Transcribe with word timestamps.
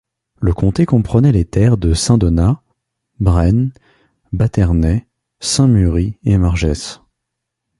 Le 0.39 0.51
comté 0.51 0.87
comprenait 0.87 1.31
les 1.31 1.45
terres 1.45 1.77
de 1.77 1.93
Saint-Donat, 1.93 2.63
Bren, 3.19 3.71
Bathernay, 4.33 5.05
Saint-Mury 5.39 6.17
et 6.23 6.39
Margès. 6.39 6.99